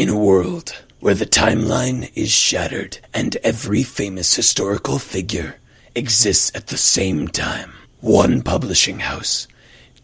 [0.00, 5.56] In a world where the timeline is shattered and every famous historical figure
[5.94, 9.46] exists at the same time, one publishing house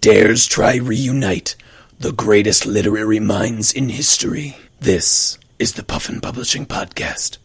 [0.03, 1.57] dares try reunite
[1.99, 4.59] the greatest literary minds in history.
[4.81, 7.39] This is the Puffin Publishing Podcast.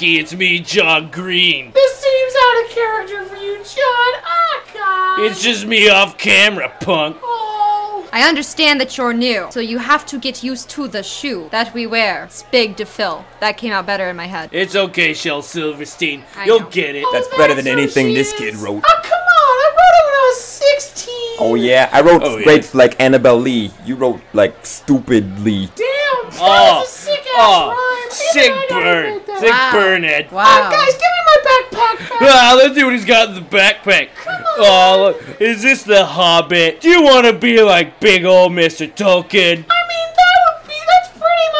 [0.00, 0.20] Little Nicky?
[0.20, 1.72] It's me, John Green.
[1.72, 4.22] This seems out of character for you, John.
[4.24, 5.20] Ah, God.
[5.24, 7.16] It's just me off camera, punk.
[7.22, 8.08] Oh.
[8.12, 11.74] I understand that you're new, so you have to get used to the shoe that
[11.74, 12.24] we wear.
[12.24, 13.24] It's big to fill.
[13.40, 14.50] That came out better in my head.
[14.52, 16.22] It's okay, Shel Silverstein.
[16.36, 16.68] I You'll know.
[16.70, 17.04] get it.
[17.12, 18.38] That's Oh, better than anything this is.
[18.38, 18.82] kid wrote.
[18.86, 19.56] Oh, come on.
[19.66, 21.14] I wrote it when I was 16.
[21.38, 22.62] Oh yeah, I wrote Oh, yeah.
[22.74, 23.70] like Annabel Lee.
[23.84, 25.68] You wrote like stupidly.
[25.74, 25.86] Damn.
[26.38, 28.10] That Oh, was a sick ass oh, rhyme.
[28.10, 29.06] sick Even I gotta burn.
[29.16, 29.38] admit.
[29.38, 29.70] Sick Wow.
[29.72, 30.26] burn, Ed.
[30.30, 30.70] Oh, Wow.
[30.70, 32.22] guys, give me my backpack back.
[32.22, 34.08] Ah, let's see what he's got in the backpack.
[34.58, 35.40] Oh, look.
[35.40, 36.80] Is this the Hobbit?
[36.80, 38.90] Do you want to be like big old Mr.
[38.90, 39.64] Tolkien?
[39.68, 39.82] I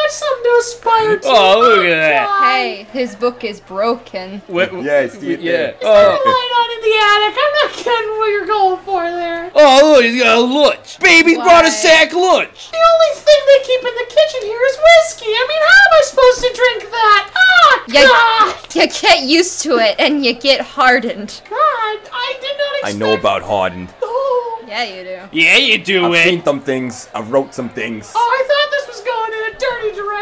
[0.07, 1.27] pretty much something to aspire to.
[1.27, 2.43] Oh, look at that.
[2.43, 4.41] Hey, his book is broken.
[4.47, 5.51] What, Yeah, I see it Yeah.
[5.51, 5.71] there.
[5.73, 6.23] Is there a Oh.
[6.25, 7.37] light on in the attic?
[7.43, 9.51] I'm not getting what you're going for there.
[9.55, 10.99] oh, look, he's got a lunch.
[10.99, 12.71] Baby's brought a sack lunch.
[12.71, 15.31] The only thing they keep in the kitchen here is whiskey.
[15.31, 17.29] I mean, how am I supposed to drink that?
[17.35, 18.03] Ah, Yeah.
[18.03, 18.55] God!
[18.75, 21.41] You get used to it and you get hardened.
[21.49, 22.97] God, I did not I expect.
[22.97, 23.89] know about hardened.
[24.01, 25.19] Oh, Yeah, you do.
[25.31, 26.23] Yeah, you do, I've Ed.
[26.25, 27.07] seen some things.
[27.15, 28.11] I wrote some things.
[28.13, 28.46] oh, I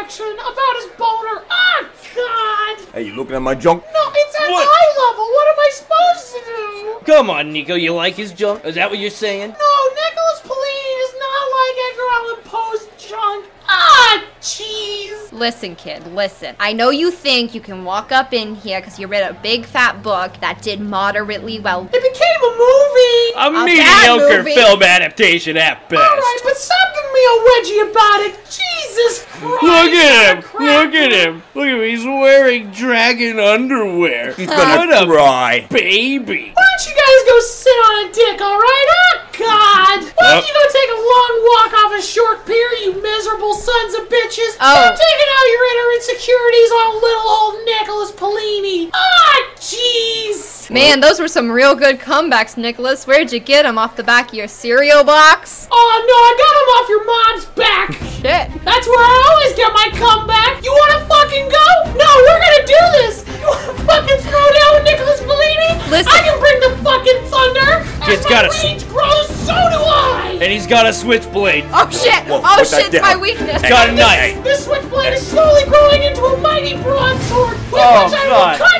[0.08, 1.44] dirty direction about his boner.
[1.50, 2.94] Ah, God!
[2.94, 3.82] Hey, you looking at my junk?
[3.92, 4.68] No, it's at What?
[4.68, 5.24] eye level.
[5.24, 7.12] What am I supposed to do?
[7.12, 7.74] Come on, Nico.
[7.74, 8.64] You like his junk?
[8.64, 9.50] Is that what you're saying?
[9.50, 13.46] No, Nicholas Paolini is not like Edgar Allan Poe's junk.
[13.68, 14.95] Ah, jeez.
[15.36, 16.56] Listen, kid, listen.
[16.58, 19.66] I know you think you can walk up in here because you read a big
[19.66, 21.82] fat book that did moderately well.
[21.92, 23.36] It became a movie.
[23.36, 24.54] A A mediocre movie.
[24.54, 26.00] film adaptation at best.
[26.00, 28.34] All right, but stop giving me a wedgie about it.
[28.46, 29.62] Jesus Christ!
[29.62, 30.44] Look at him!
[30.58, 31.42] Look at him!
[31.54, 31.82] Look at him!
[31.82, 34.32] He's wearing dragon underwear.
[34.32, 35.66] He's what gonna a cry.
[35.70, 36.52] baby!
[36.54, 39.25] Why don't you guys go sit on a dick, all right?
[39.38, 40.00] Oh, God!
[40.16, 43.94] Why don't you go take a long walk off a short pier, you miserable sons
[43.94, 44.56] of bitches?
[44.60, 44.72] Oh.
[44.72, 48.90] Stop taking out your inner insecurities on little old Nicholas Paolini.
[48.94, 50.70] Ah, jeez!
[50.70, 53.06] Man, those were some real good comebacks, Nicholas.
[53.06, 53.78] Where'd you get them?
[53.78, 55.68] Off the back of your cereal box?
[55.70, 57.92] Oh, no, I got him off your mom's back.
[58.16, 58.64] Shit.
[58.64, 60.64] That's where I always get my comeback.
[60.64, 61.66] You wanna fucking go?
[61.94, 63.22] No, we're gonna do this.
[63.38, 65.70] You wanna fucking throw down with Nicholas Bellini?
[65.92, 66.10] Listen.
[66.10, 67.86] I can bring the fucking thunder.
[68.06, 70.38] Kid's As got my a s- rage grows, so do I.
[70.40, 71.64] And he's got a switchblade.
[71.72, 72.24] Oh shit!
[72.28, 72.94] Whoa, oh put that shit!
[72.94, 73.20] It's my down.
[73.20, 73.62] weakness.
[73.62, 74.44] Got a knife.
[74.44, 78.60] This switchblade is slowly growing into a mighty broadsword, with Oh, which I God.
[78.60, 78.75] will cut you all down.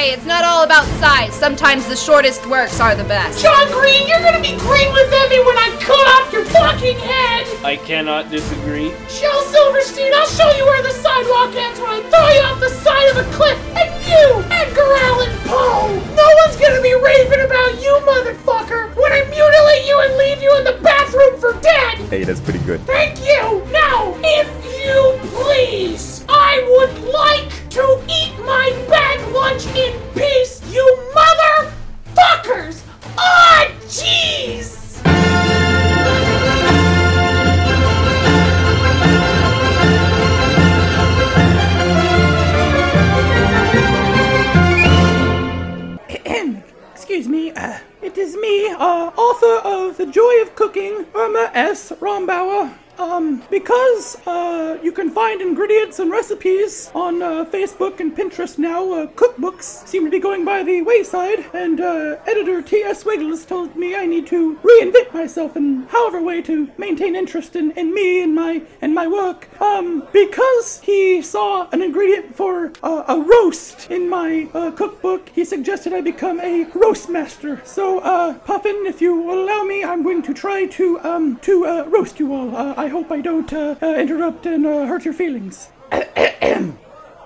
[0.00, 1.34] Hey, it's not all about size.
[1.34, 3.42] Sometimes the shortest works are the best.
[3.42, 7.44] John Green, you're gonna be green with envy when I cut off your fucking head.
[7.62, 8.96] I cannot disagree.
[9.10, 12.70] Shel Silverstein, I'll show you where the sidewalk ends when I throw you off the
[12.80, 13.60] side of a cliff.
[13.76, 19.20] And you, Edgar Allan Poe, no one's gonna be raving about you, motherfucker, when I
[19.28, 21.98] mutilate you and leave you in the bathroom for dead.
[22.08, 22.80] Hey, that's pretty good.
[22.86, 23.68] Thank you.
[23.70, 30.84] Now, if you please, I would like to eat my bag lunch in peace, you
[31.14, 32.82] motherfuckers.
[33.16, 34.98] Ah, jeez.
[46.92, 51.92] Excuse me, uh, it is me, uh, author of The Joy of Cooking, Irma S.
[52.00, 52.72] Rombauer.
[53.00, 58.92] Um, because uh, you can find ingredients and recipes on uh, Facebook and Pinterest now,
[58.92, 63.04] uh, cookbooks seem to be going by the wayside, and uh, editor T.S.
[63.04, 67.70] Wiggles told me I need to reinvent myself in however way to maintain interest in,
[67.72, 69.48] in me and my and my work.
[69.60, 75.44] Um, because he saw an ingredient for uh, a roast in my uh, cookbook, he
[75.44, 77.62] suggested I become a roast master.
[77.64, 81.64] So, uh, Puffin, if you will allow me, I'm going to try to um to
[81.88, 82.54] roast you all.
[82.56, 85.68] I hope I don't uh, uh, interrupt and uh, hurt your feelings.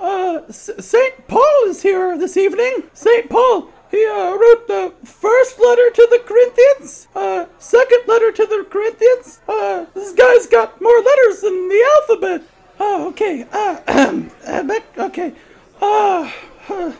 [0.01, 1.27] Uh, St.
[1.29, 2.83] Paul is here this evening.
[2.93, 3.31] St.
[3.31, 8.67] Paul, he uh, wrote the first letter to the Corinthians, uh, second letter to the
[8.69, 9.41] Corinthians.
[9.49, 12.43] Uh, this guy's got more letters than the alphabet.
[12.79, 13.47] Oh, okay.
[13.51, 13.81] Uh,
[14.47, 15.33] uh, back, okay.
[15.81, 16.31] Uh,
[16.69, 16.93] uh,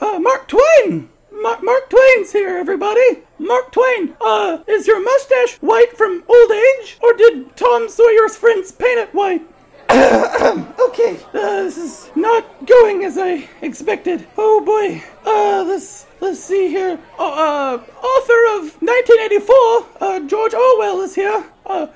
[0.00, 1.08] uh, Mark Twain.
[1.32, 3.22] Ma- Mark Twain's here, everybody.
[3.40, 8.70] Mark Twain, uh, is your mustache white from old age, or did Tom Sawyer's friends
[8.70, 9.40] paint it white?
[9.90, 14.28] okay, uh, this is not going as I expected.
[14.36, 15.02] Oh boy.
[15.24, 16.98] Uh, let's let's see here.
[17.18, 21.42] Uh, uh author of 1984, uh, George Orwell is here.
[21.64, 21.86] Uh,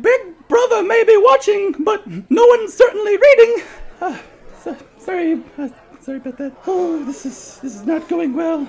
[0.00, 3.62] Big Brother may be watching, but no one's certainly reading.
[4.00, 4.18] Uh,
[4.60, 5.68] so, sorry, uh,
[6.00, 6.52] sorry about that.
[6.66, 8.66] Oh, this is this is not going well.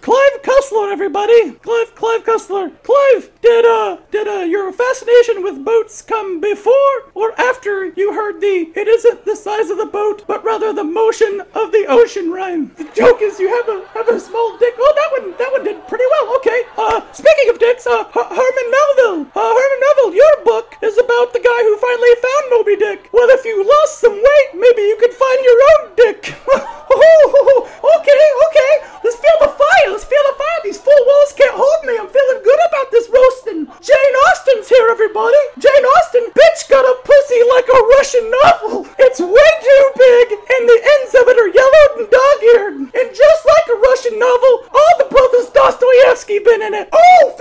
[0.00, 1.52] Clive Cussler, everybody!
[1.60, 2.72] Clive, Clive Cussler.
[2.82, 8.40] Clive, did uh, did uh, your fascination with boats come before or after you heard
[8.40, 12.30] the "It isn't the size of the boat, but rather the motion of the ocean"
[12.32, 12.72] rhyme?
[12.78, 14.72] The joke is you have a have a small dick.
[14.78, 16.36] Oh, that one, that one did pretty well.
[16.36, 16.62] Okay.
[16.78, 19.20] Uh, speaking of dicks, uh, Her- Herman Melville.
[19.36, 23.10] Uh, Herman Melville, your book is about the guy who finally found Moby Dick.
[23.12, 26.20] Well, if you lost some weight, maybe you could find your own dick.
[26.88, 28.72] okay, okay.
[29.04, 29.89] Let's feel the fire.
[29.90, 30.60] Let's feel the fire.
[30.62, 31.98] These four walls can't hold me.
[31.98, 33.66] I'm feeling good about this roasting.
[33.82, 35.42] Jane Austen's here, everybody.
[35.58, 38.86] Jane Austen, bitch, got a pussy like a Russian novel.
[39.02, 42.76] It's way too big, and the ends of it are yellowed and dog-eared.
[42.94, 46.88] And just like a Russian novel, all the brothers Dostoevsky been in it.
[46.94, 47.34] Oh,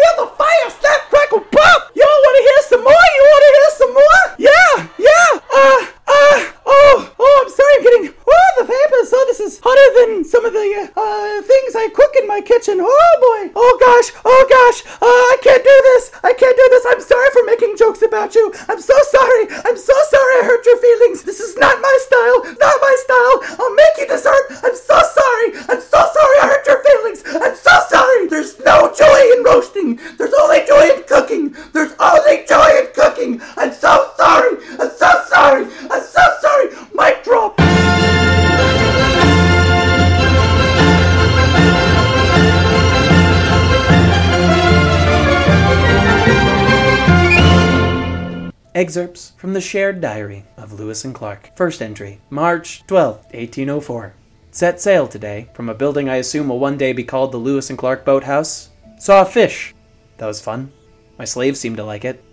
[48.79, 51.51] Excerpts from the shared diary of Lewis and Clark.
[51.57, 54.13] First entry, March 12, 1804.
[54.51, 57.69] Set sail today from a building I assume will one day be called the Lewis
[57.69, 58.69] and Clark Boathouse.
[58.97, 59.75] Saw a fish.
[60.15, 60.71] That was fun.
[61.17, 62.23] My slaves seemed to like it.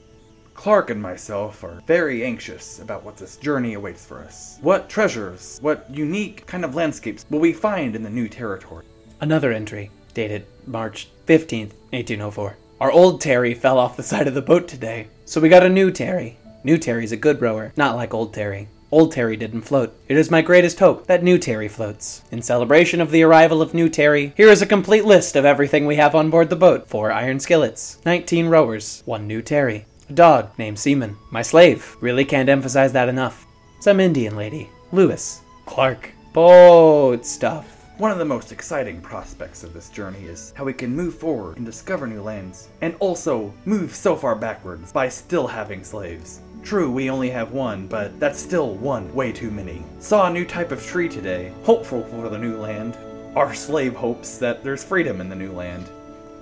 [0.54, 4.60] Clark and myself are very anxious about what this journey awaits for us.
[4.62, 8.84] What treasures, what unique kind of landscapes will we find in the new territory?
[9.20, 12.56] Another entry, dated March 15th, 1804.
[12.80, 15.68] Our old Terry fell off the side of the boat today, so we got a
[15.68, 16.38] new Terry.
[16.62, 18.68] New Terry's a good rower, not like old Terry.
[18.92, 19.92] Old Terry didn't float.
[20.08, 22.22] It is my greatest hope that New Terry floats.
[22.30, 25.84] In celebration of the arrival of New Terry, here is a complete list of everything
[25.84, 26.88] we have on board the boat.
[26.88, 32.24] Four iron skillets, 19 rowers, one New Terry, a dog named Seaman, my slave, really
[32.24, 33.46] can't emphasize that enough,
[33.80, 37.75] some Indian lady, Lewis, Clark, boat stuff.
[37.98, 41.56] One of the most exciting prospects of this journey is how we can move forward
[41.56, 46.40] and discover new lands, and also move so far backwards by still having slaves.
[46.62, 49.82] True, we only have one, but that's still one way too many.
[49.98, 52.98] Saw a new type of tree today, hopeful for the new land.
[53.34, 55.88] Our slave hopes that there's freedom in the new land.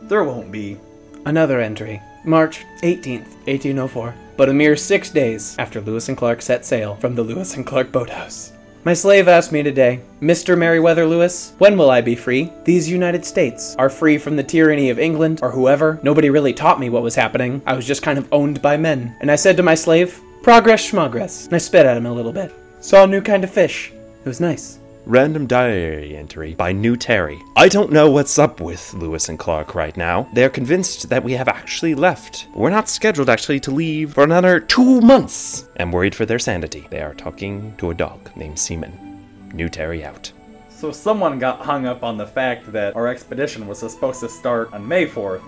[0.03, 0.77] There won't be.
[1.25, 6.65] Another entry, March 18th, 1804, but a mere six days after Lewis and Clark set
[6.65, 8.54] sail from the Lewis and Clark boathouse.
[8.85, 10.59] My slave asked me today, Mr.
[10.59, 12.53] Meriwether Lewis, when will I be free?
[12.65, 15.99] These United States are free from the tyranny of England or whoever.
[16.03, 17.63] Nobody really taught me what was happening.
[17.65, 19.17] I was just kind of owned by men.
[19.23, 21.47] And I said to my slave, Progress schmogress.
[21.47, 22.53] And I spit at him a little bit.
[22.81, 23.91] Saw a new kind of fish.
[24.23, 24.79] It was nice.
[25.07, 27.43] Random diary entry by New Terry.
[27.57, 30.27] I don't know what's up with Lewis and Clark right now.
[30.33, 32.49] They're convinced that we have actually left.
[32.55, 35.69] We're not scheduled actually to leave for another two months.
[35.79, 36.87] I'm worried for their sanity.
[36.89, 39.21] They are talking to a dog named Seaman.
[39.53, 40.33] New Terry out.
[40.71, 44.73] So someone got hung up on the fact that our expedition was supposed to start
[44.73, 45.43] on May 4th,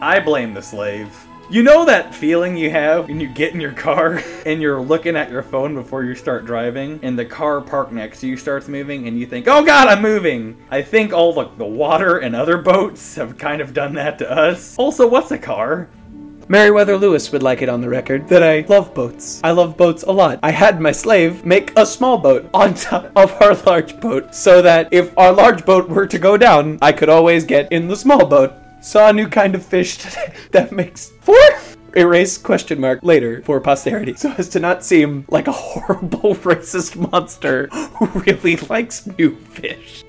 [0.00, 1.12] I blame the slave.
[1.52, 5.16] You know that feeling you have when you get in your car and you're looking
[5.16, 8.68] at your phone before you start driving and the car parked next to you starts
[8.68, 10.56] moving and you think, oh god, I'm moving.
[10.70, 14.30] I think all the, the water and other boats have kind of done that to
[14.32, 14.78] us.
[14.78, 15.90] Also, what's a car?
[16.48, 19.42] Meriwether Lewis would like it on the record that I love boats.
[19.44, 20.38] I love boats a lot.
[20.42, 24.62] I had my slave make a small boat on top of our large boat so
[24.62, 27.96] that if our large boat were to go down, I could always get in the
[27.96, 28.54] small boat.
[28.82, 31.38] Saw a new kind of fish today that makes four.
[31.94, 36.96] Erase question mark later for posterity so as to not seem like a horrible racist
[36.96, 40.02] monster who really likes new fish.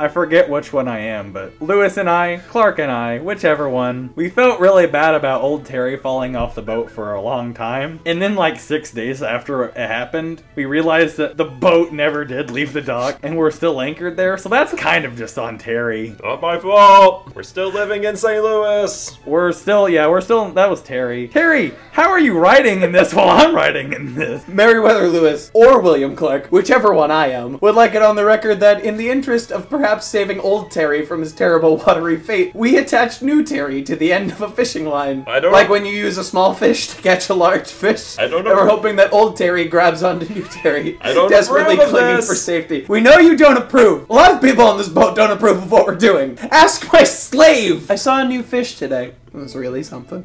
[0.00, 4.14] I forget which one I am, but Lewis and I, Clark and I, whichever one,
[4.14, 8.00] we felt really bad about old Terry falling off the boat for a long time.
[8.06, 12.50] And then, like six days after it happened, we realized that the boat never did
[12.50, 16.16] leave the dock and we're still anchored there, so that's kind of just on Terry.
[16.22, 17.34] Not my fault.
[17.34, 18.42] We're still living in St.
[18.42, 19.18] Louis.
[19.26, 21.28] We're still, yeah, we're still, that was Terry.
[21.28, 24.48] Terry, how are you writing in this while I'm writing in this?
[24.48, 28.60] Meriwether Lewis or William Clark, whichever one I am, would like it on the record
[28.60, 32.76] that in the interest of perhaps saving old Terry from his terrible watery fate, we
[32.78, 35.24] attached new Terry to the end of a fishing line.
[35.26, 38.16] I don't- like when you use a small fish to catch a large fish.
[38.18, 41.76] I don't And we're hoping that old Terry grabs onto new Terry, I don't desperately
[41.76, 42.28] clinging this.
[42.28, 42.84] for safety.
[42.88, 44.08] We know you don't approve.
[44.08, 46.38] A lot of people on this boat don't approve of what we're doing.
[46.50, 47.90] Ask my slave.
[47.90, 49.12] I saw a new fish today.
[49.32, 50.22] It was really something.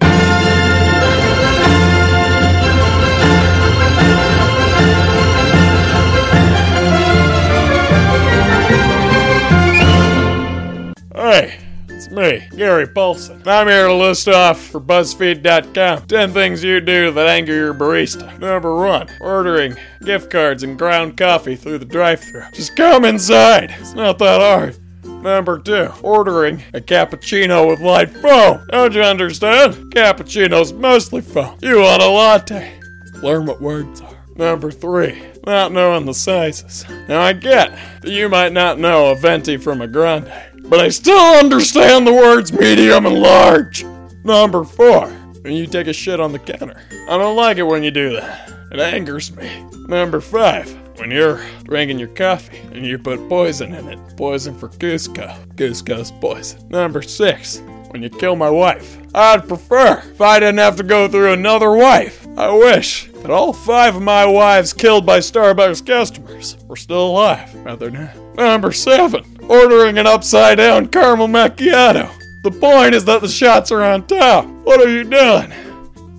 [11.16, 11.58] Hey,
[11.88, 13.48] it's me, Gary Paulsen.
[13.48, 18.38] I'm here to list off for BuzzFeed.com 10 things you do that anger your barista.
[18.38, 23.74] Number one, ordering gift cards and ground coffee through the drive thru Just come inside.
[23.80, 24.78] It's not that hard.
[25.24, 28.68] Number two, ordering a cappuccino with light foam.
[28.72, 29.94] Don't you understand?
[29.94, 31.58] Cappuccino's mostly foam.
[31.62, 32.78] You want a latte.
[33.24, 34.26] Learn what words are.
[34.36, 35.18] Number three,
[35.48, 36.86] not knowing the sizes.
[37.08, 40.30] Now I get that you might not know a venti from a grande,
[40.70, 43.84] but I still understand the words medium and large.
[44.24, 45.08] Number four,
[45.42, 46.82] when you take a shit on the counter.
[47.08, 48.52] I don't like it when you do that.
[48.72, 49.50] It angers me.
[49.88, 54.00] Number five, when you're drinking your coffee and you put poison in it.
[54.18, 55.38] Poison for Kuzco.
[55.56, 56.68] Kuzco's poison.
[56.70, 58.98] Number six, when you kill my wife.
[59.14, 62.28] I'd prefer if I didn't have to go through another wife.
[62.38, 67.80] I wish that all five of my wives killed by Starbucks customers were still alive,
[67.80, 68.16] they're not.
[68.36, 72.12] Number seven, ordering an upside down caramel macchiato.
[72.44, 74.46] The point is that the shots are on top.
[74.64, 75.52] What are you doing?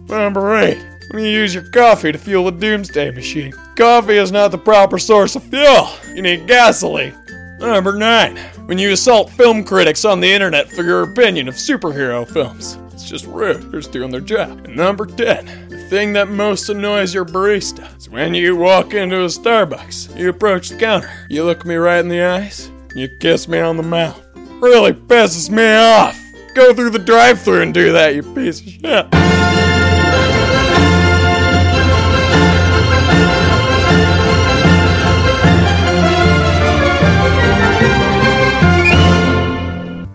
[0.06, 3.52] Number eight, when you use your coffee to fuel a doomsday machine.
[3.76, 5.88] Coffee is not the proper source of fuel.
[6.14, 7.14] You need gasoline.
[7.58, 8.36] Number 9.
[8.66, 12.78] When you assault film critics on the internet for your opinion of superhero films.
[12.92, 13.70] It's just rude.
[13.70, 14.64] They're just doing their job.
[14.64, 15.68] And number 10.
[15.68, 20.28] The thing that most annoys your barista is when you walk into a Starbucks, you
[20.28, 23.82] approach the counter, you look me right in the eyes, you kiss me on the
[23.82, 24.20] mouth.
[24.34, 26.18] Really pisses me off.
[26.54, 29.35] Go through the drive thru and do that, you piece of shit.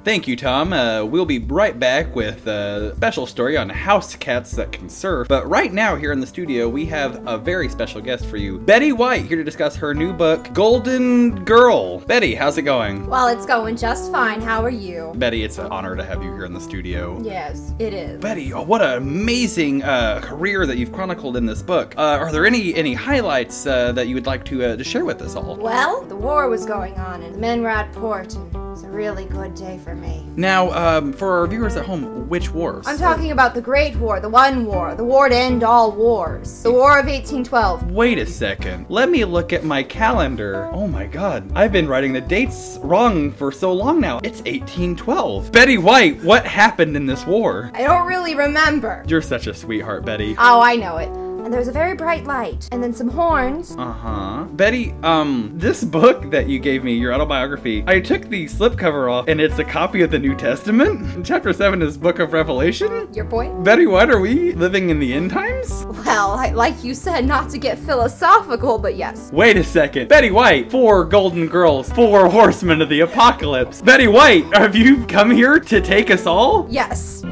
[0.03, 0.73] Thank you, Tom.
[0.73, 5.27] Uh, we'll be right back with a special story on house cats that can surf.
[5.27, 8.57] But right now, here in the studio, we have a very special guest for you
[8.57, 11.99] Betty White, here to discuss her new book, Golden Girl.
[11.99, 13.05] Betty, how's it going?
[13.05, 14.41] Well, it's going just fine.
[14.41, 15.13] How are you?
[15.17, 17.21] Betty, it's an honor to have you here in the studio.
[17.21, 18.19] Yes, it is.
[18.19, 21.93] Betty, oh, what an amazing uh, career that you've chronicled in this book.
[21.95, 25.05] Uh, are there any any highlights uh, that you would like to uh, to share
[25.05, 25.57] with us all?
[25.57, 28.83] Well, the war was going on, and the men were at port, and it was
[28.83, 30.25] a really good day for me.
[30.35, 32.87] Now, um, for our viewers at home, which wars?
[32.87, 36.63] I'm talking about the Great War, the One War, the war to end all wars,
[36.63, 37.91] the War of 1812.
[37.91, 38.85] Wait a second.
[38.89, 40.69] Let me look at my calendar.
[40.71, 41.51] Oh my god.
[41.55, 44.19] I've been writing the dates wrong for so long now.
[44.23, 45.51] It's 1812.
[45.51, 47.71] Betty White, what happened in this war?
[47.73, 49.03] I don't really remember.
[49.07, 50.35] You're such a sweetheart, Betty.
[50.37, 51.09] Oh, I know it.
[51.43, 53.75] And there was a very bright light, and then some horns.
[53.77, 54.43] Uh huh.
[54.51, 59.27] Betty, um, this book that you gave me, your autobiography, I took the slipcover off,
[59.27, 61.25] and it's a copy of the New Testament.
[61.25, 63.11] Chapter 7 is Book of Revelation.
[63.13, 63.63] Your point?
[63.63, 65.85] Betty White, are we living in the end times?
[66.05, 69.31] Well, I, like you said, not to get philosophical, but yes.
[69.31, 70.09] Wait a second.
[70.09, 73.81] Betty White, four golden girls, four horsemen of the apocalypse.
[73.81, 76.67] Betty White, have you come here to take us all?
[76.69, 77.23] Yes.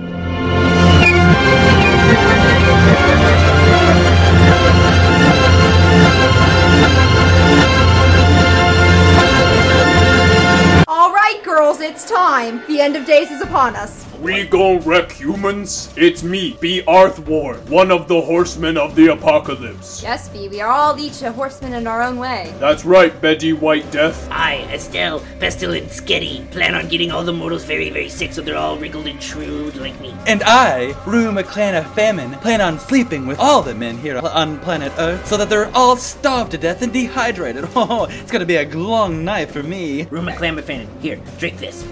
[12.01, 12.63] It's time.
[12.67, 14.08] The end of days is upon us.
[14.21, 15.93] We gon' wreck humans?
[15.95, 16.83] It's me, B.
[16.85, 20.03] Arth Ward, one of the horsemen of the apocalypse.
[20.03, 22.53] Yes, Bee, we are all each a horseman in our own way.
[22.59, 24.27] That's right, Betty White Death.
[24.29, 28.57] I, Estelle, Pestilent, Sketty, plan on getting all the mortals very, very sick so they're
[28.57, 30.13] all wrinkled and shrewd like me.
[30.27, 34.59] And I, Rue McClan of Famine, plan on sleeping with all the men here on
[34.59, 37.69] planet Earth so that they're all starved to death and dehydrated.
[37.81, 40.03] Oh, it's gonna be a long night for me.
[40.11, 41.87] Rue McClan Famine, here, drink this.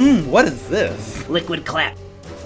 [0.00, 1.28] Mmm, what is this?
[1.28, 1.94] Liquid clap.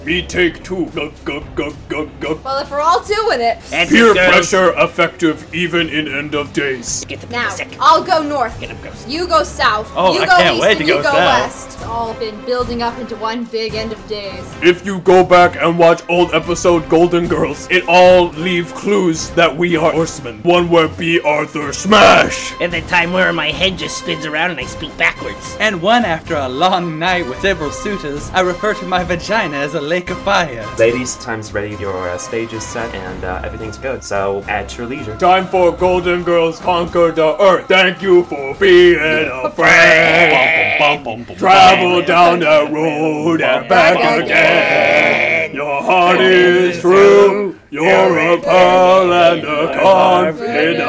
[0.03, 0.87] Me take two.
[0.87, 2.43] Gug, gug, gug, gug, gug.
[2.43, 3.59] Well, if we're all doing it.
[3.69, 4.29] That's Peer it, girls.
[4.51, 7.05] pressure effective even in end of days.
[7.05, 7.69] Get the Now, sick.
[7.79, 8.59] I'll go north.
[8.59, 9.07] Get 'em, girls.
[9.07, 9.89] You go south.
[9.95, 11.41] Oh, you I go can't east, wait and to you go go south.
[11.43, 11.74] west.
[11.85, 14.43] All been building up into one big end of days.
[14.61, 19.55] If you go back and watch old episode Golden Girls, it all leave clues that
[19.55, 20.41] we are horsemen.
[20.43, 22.53] One where Bea Arthur smash!
[22.59, 25.57] And the time where my head just spins around and I speak backwards.
[25.59, 29.75] And one after a long night with several suitors, I refer to my vagina as
[29.75, 30.65] a lake of fire.
[30.79, 31.75] Ladies, time's ready.
[31.75, 34.03] Your uh, stage is set and uh, everything's good.
[34.03, 35.15] So at your leisure.
[35.17, 37.67] Time for Golden Girls conquer the earth.
[37.67, 41.27] Thank you for being a friend.
[41.37, 45.53] Travel down the road and back again.
[45.53, 47.59] Your heart is true.
[47.69, 50.87] You're a pearl and a confidant.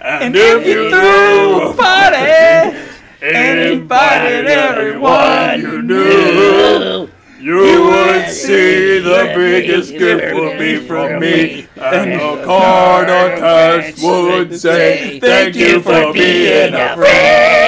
[0.00, 2.78] And if you do party
[3.22, 7.08] and invited everyone you knew,
[7.40, 11.66] you would see the biggest gift would be from me.
[11.76, 17.64] And the card attached would say, Thank you for being a friend.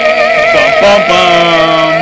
[0.81, 1.96] Bum, bum,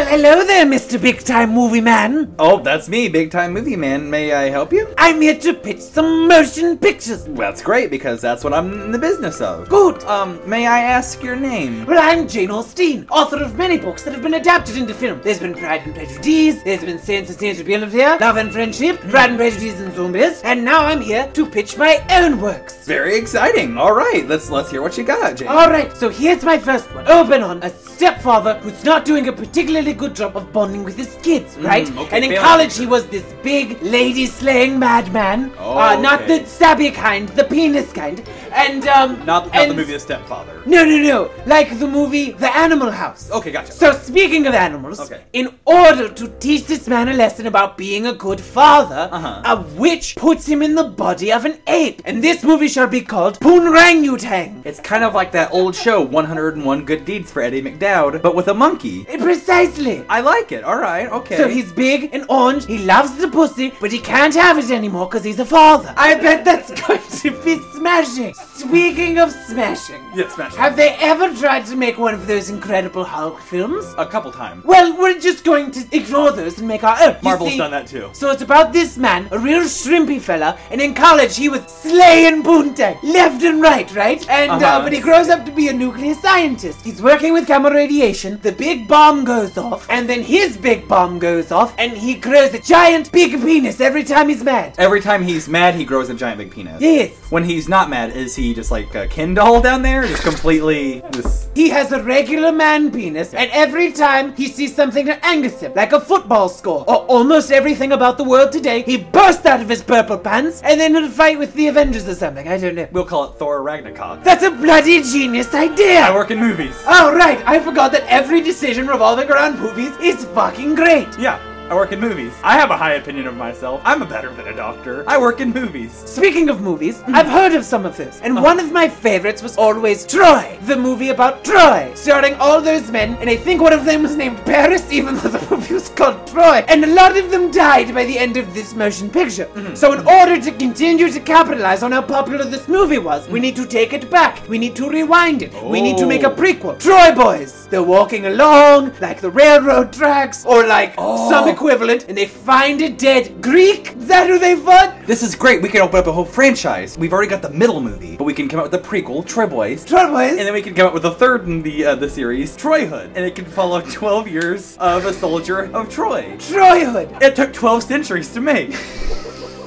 [0.00, 0.98] Well, hello there, Mr.
[0.98, 2.34] Big Time Movie Man.
[2.38, 4.08] Oh, that's me, big time movie man.
[4.08, 4.88] May I help you?
[4.96, 7.28] I'm here to pitch some motion pictures.
[7.28, 9.68] Well, That's great because that's what I'm in the business of.
[9.68, 10.02] Good.
[10.04, 11.84] Um, may I ask your name?
[11.84, 15.20] Well, I'm Jane Austen, author of many books that have been adapted into film.
[15.22, 19.38] There's been Pride and Prejudice, there's been Sense and Sensibility, Love and Friendship, Pride and
[19.38, 22.86] Prejudice and Zombies, and now I'm here to pitch my own works.
[22.86, 23.76] Very exciting.
[23.76, 25.48] All right, let's let's hear what you got, Jane.
[25.48, 27.06] Alright, so here's my first one.
[27.06, 31.16] Open on a stepfather who's not doing a particularly good job of bonding with his
[31.22, 31.88] kids, right?
[31.96, 35.52] okay, and in college, he was this big, lady slaying madman.
[35.58, 36.38] Oh, uh, not okay.
[36.38, 38.22] the stabby kind, the penis kind.
[38.52, 39.18] And, um.
[39.24, 40.62] Not, not and- the movie The Stepfather.
[40.66, 41.30] No, no, no.
[41.46, 43.30] Like the movie The Animal House.
[43.30, 43.72] Okay, gotcha.
[43.72, 45.22] So, speaking of animals, Okay.
[45.32, 49.42] in order to teach this man a lesson about being a good father, Uh-huh.
[49.44, 52.02] a witch puts him in the body of an ape.
[52.04, 54.62] And this movie shall be called Poonrangutang.
[54.64, 58.48] It's kind of like that old show, 101 Good Deeds for Eddie McDowd, but with
[58.48, 59.04] a monkey.
[59.18, 59.79] Precisely.
[59.80, 60.62] I like it.
[60.64, 61.36] All right, okay.
[61.36, 65.06] So he's big and orange, he loves the pussy, but he can't have it anymore
[65.06, 65.94] because he's a father.
[65.96, 68.34] I bet that's going to be smashing.
[68.34, 70.58] Speaking of smashing, Yeah, smash it.
[70.58, 73.86] have they ever tried to make one of those Incredible Hulk films?
[73.96, 74.64] a couple times.
[74.64, 77.16] Well, we're just going to ignore those and make our own.
[77.22, 78.10] Marvel's see- done that too.
[78.12, 82.42] So it's about this man, a real shrimpy fella, and in college he was slaying
[82.42, 84.20] Boontang left and right, right?
[84.28, 84.82] And uh Uh-huh.
[84.84, 86.82] but he grows up to be a nuclear scientist.
[86.82, 88.38] He's working with gamma radiation.
[88.42, 92.54] The big bomb goes off, and then his big bomb goes off, and he grows
[92.54, 94.74] a giant big penis every time he's mad.
[94.78, 96.80] Every time he's mad, he grows a giant big penis.
[96.80, 97.12] Yes.
[97.30, 100.06] When he's not mad, is he just like a Ken doll down there?
[100.06, 101.50] Just completely just.
[101.54, 105.72] He has a regular man penis, and every time he sees something that angers him,
[105.74, 109.68] like a football score, or almost everything about the world today, he bursts out of
[109.68, 112.48] his purple pants, and then he'll fight with the Avengers or something.
[112.48, 112.88] I don't know.
[112.92, 114.24] We'll call it Thor Ragnarok.
[114.24, 116.00] That's a bloody genius idea!
[116.00, 116.74] I work in movies.
[116.86, 121.18] Oh, right, I forgot that every decision revolving around movies is fucking great.
[121.18, 121.38] Yeah,
[121.70, 122.32] I work in movies.
[122.42, 123.80] I have a high opinion of myself.
[123.84, 125.04] I'm a better than a doctor.
[125.06, 125.92] I work in movies.
[125.92, 127.14] Speaking of movies, mm-hmm.
[127.14, 128.42] I've heard of some of those, and uh-huh.
[128.42, 133.14] one of my favorites was always Troy, the movie about Troy, starring all those men,
[133.20, 136.26] and I think one of them was named Paris, even though the movie was called
[136.26, 139.46] Troy, and a lot of them died by the end of this motion picture.
[139.46, 139.76] Mm-hmm.
[139.76, 143.54] So, in order to continue to capitalize on how popular this movie was, we need
[143.54, 144.42] to take it back.
[144.48, 145.52] We need to rewind it.
[145.62, 146.34] We need to make a oh.
[146.34, 146.80] prequel.
[146.80, 147.68] Troy Boys.
[147.68, 151.30] They're walking along like the railroad tracks, or like oh.
[151.30, 153.94] some equivalent, and they find a dead Greek.
[153.94, 155.06] Is that who they fought?
[155.06, 155.60] This is great.
[155.60, 156.96] We can open up a whole franchise.
[156.96, 159.46] We've already got the middle movie, but we can come up with the prequel, Troy
[159.46, 159.84] Boys.
[159.84, 160.30] Troy Boys.
[160.30, 163.08] And then we can come up with the third in the uh, the series, Troyhood,
[163.14, 166.34] and it can follow 12 years of a soldier of Troy.
[166.38, 167.20] Troyhood.
[167.20, 168.74] It took 12 centuries to make.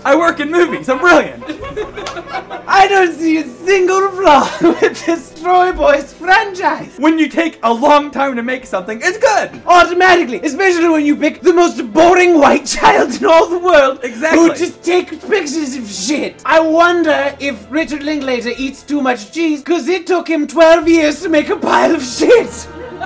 [0.06, 0.90] I work in movies.
[0.90, 1.44] I'm brilliant.
[2.68, 6.96] I don't see a single flaw with this Troy Boys franchise.
[6.98, 9.62] When you take a long time to make something, it's good.
[9.66, 14.02] Automatically, especially when you pick the most boring white child in all the world.
[14.04, 14.40] Exactly.
[14.42, 16.42] Who just takes pictures of shit.
[16.46, 21.22] I wonder if Richard Linklater eats too much cheese because it took him 12 years
[21.22, 22.50] to make a pile of shit.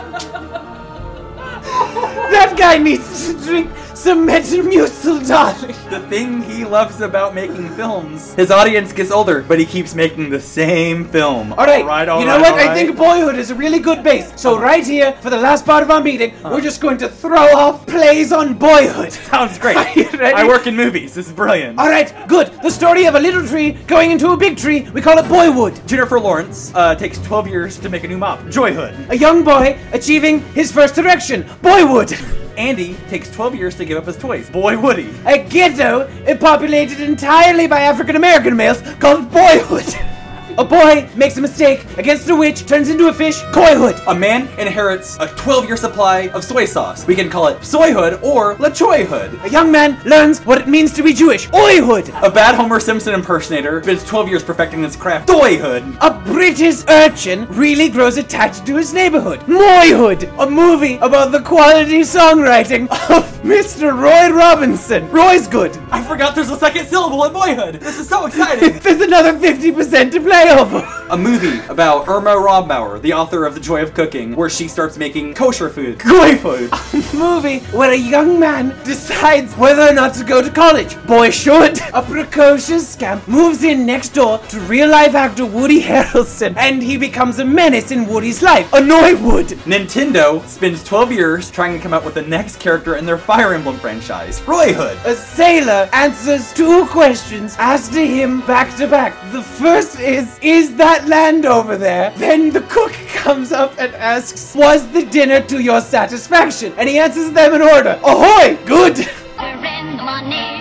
[2.31, 3.69] that guy needs to drink
[4.15, 5.75] Metamucil, darling.
[5.89, 10.29] The thing he loves about making films, his audience gets older, but he keeps making
[10.29, 11.53] the same film.
[11.53, 12.53] All right, all right, all you know right, what?
[12.53, 12.73] I right.
[12.73, 14.31] think Boyhood is a really good base.
[14.39, 17.55] So right here, for the last part of our meeting, we're just going to throw
[17.55, 19.11] off plays on Boyhood.
[19.31, 19.77] sounds great.
[19.77, 20.35] Are you ready?
[20.35, 21.13] I work in movies.
[21.13, 21.77] This is brilliant.
[21.77, 22.47] All right, good.
[22.63, 24.89] The story of a little tree going into a big tree.
[24.93, 25.85] We call it Boywood.
[25.87, 28.39] Jennifer Lawrence uh, takes 12 years to make a new mop.
[28.43, 29.09] Joyhood.
[29.09, 31.45] A young boy achieving his first erection.
[31.61, 32.17] Boywood.
[32.57, 34.49] Andy takes 12 years to give up his toys.
[34.49, 35.13] Boy Woody.
[35.25, 39.85] A ghetto populated entirely by African American males called Boyhood.
[40.59, 43.39] A boy makes a mistake against a witch, turns into a fish.
[43.53, 44.01] Coyhood.
[44.07, 47.05] A man inherits a 12 year supply of soy sauce.
[47.05, 49.43] We can call it Soyhood or LaChoyhood.
[49.43, 51.47] A young man learns what it means to be Jewish.
[51.49, 52.09] Oyhood.
[52.23, 55.27] A bad Homer Simpson impersonator spends 12 years perfecting his craft.
[55.27, 55.83] Doyhood.
[56.01, 59.41] A British urchin really grows attached to his neighborhood.
[59.41, 63.95] Moyhood, a movie about the quality songwriting of Mr.
[63.95, 65.07] Roy Robinson.
[65.11, 65.77] Roy's good.
[65.91, 67.75] I forgot there's a second syllable in Boyhood.
[67.75, 68.79] This is so exciting.
[68.87, 70.87] There's another 50% to play over.
[71.09, 74.97] a movie about Irma Rombauer, the author of The Joy of Cooking, where she starts
[74.97, 75.99] making kosher food.
[76.03, 76.71] Goy food.
[77.13, 81.01] movie where a young man decides whether or not to go to college.
[81.05, 81.79] Boy should.
[81.93, 86.97] A precocious scamp moves in next door to real life actor Woody Harrelson, and he
[86.97, 88.71] becomes a menace in Woody's life.
[88.73, 89.47] Annoy Wood.
[89.65, 93.53] Nintendo spends 12 years trying to come up with the next character in their Fire
[93.53, 94.41] Emblem franchise.
[94.47, 94.97] Roy Hood.
[95.05, 99.13] A sailor answers two questions asked to him back to back.
[99.31, 102.11] The first is, is that land over there?
[102.17, 106.73] Then the cook comes up and asks, was the dinner to your satisfaction?
[106.77, 107.99] And he answers them in order.
[108.03, 108.57] Ahoy!
[108.65, 108.97] Good!
[108.97, 110.57] Surrender money.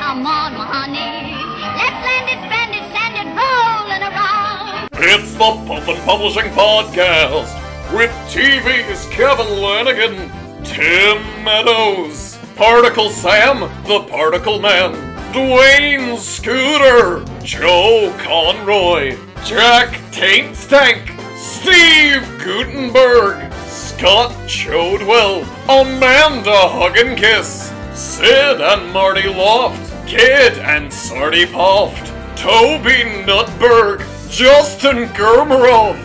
[0.00, 1.36] Come on, honey.
[1.78, 4.88] Let's land it, spend it, send it, rolling around.
[4.92, 7.54] It's the Puffin Publishing Podcast
[7.94, 10.30] with TV's Kevin Lanigan,
[10.64, 14.92] Tim Meadows, Particle Sam, the Particle Man,
[15.32, 28.92] Dwayne Scooter, Joe Konroy, Jack Taint Stank, Steve Guttenberg, Scott Chodwell, Amanda Hugginkiss, Sid and
[28.92, 34.00] Marty Loft, Kid and Sardy Poft, Toby Nutberg,
[34.30, 35.98] Justin Germeroth,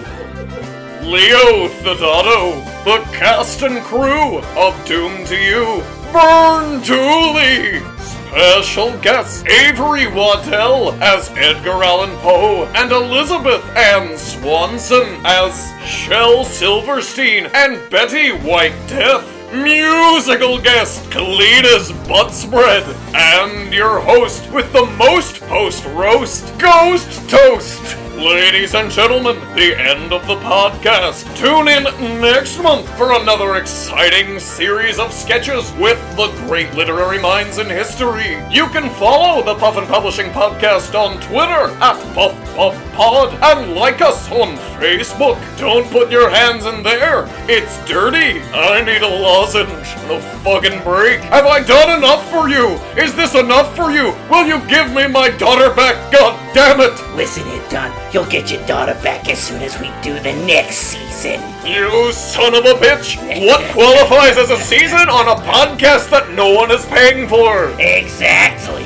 [1.03, 5.81] Leo Theodato, the cast and crew of Doom to You,
[6.13, 7.94] Vern Tooley,
[8.35, 17.45] special guests Avery Waddell as Edgar Allan Poe, and Elizabeth Ann Swanson as Shel Silverstein
[17.53, 19.23] and Betty White Death.
[19.53, 28.04] Musical guest Kalina's Butt Spread, and your host with the most post roast, Ghost Toast.
[28.15, 31.35] Ladies and gentlemen, the end of the podcast.
[31.35, 31.83] Tune in
[32.21, 38.41] next month for another exciting series of sketches with the great literary minds in history.
[38.49, 44.55] You can follow the Puffin Publishing Podcast on Twitter at PufPubPod and like us on
[44.79, 45.37] Facebook.
[45.57, 47.25] Don't put your hands in there.
[47.49, 48.39] It's dirty.
[48.53, 51.19] I need a lozenge and a fucking break.
[51.19, 52.79] Have I done enough for you?
[52.97, 54.15] Is this enough for you?
[54.29, 56.13] Will you give me my daughter back?
[56.13, 56.95] God damn it!
[57.17, 57.91] Listen here, Don.
[58.13, 61.41] You'll get your daughter back as soon as we do the next season.
[61.67, 63.19] You son of a bitch!
[63.45, 67.69] What qualifies as a season on a podcast that no one is paying for?
[67.77, 68.85] Exactly.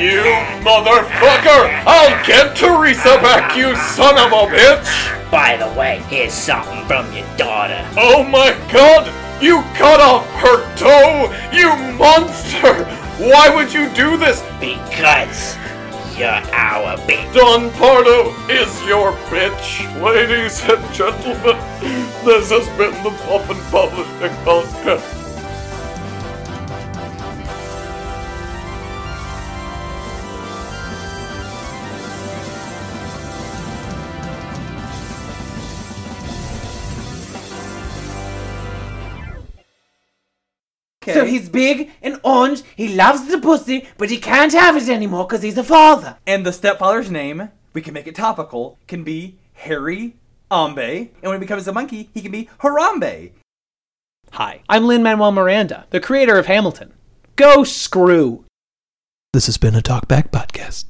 [0.00, 0.22] You
[0.64, 1.84] motherfucker!
[1.84, 5.30] I'll get Teresa back, you son of a bitch!
[5.30, 7.86] By the way, here's something from your daughter.
[7.98, 9.12] Oh my god!
[9.42, 11.30] You cut off her toe!
[11.52, 12.84] You monster!
[13.20, 14.42] Why would you do this?
[14.58, 15.59] Because
[16.20, 17.32] you're our bitch.
[17.32, 19.80] Don Pardo is your bitch.
[20.02, 21.56] Ladies and gentlemen,
[22.26, 25.19] this has been the Puffin Publishing Podcast.
[41.14, 45.26] So he's big and orange, he loves the pussy, but he can't have it anymore
[45.26, 46.16] because he's a father.
[46.26, 50.16] And the stepfather's name, we can make it topical, can be Harry
[50.50, 51.10] Ambe.
[51.22, 53.32] And when he becomes a monkey, he can be Harambe.
[54.32, 56.92] Hi, I'm Lin Manuel Miranda, the creator of Hamilton.
[57.36, 58.44] Go screw.
[59.32, 60.89] This has been a Talkback Podcast.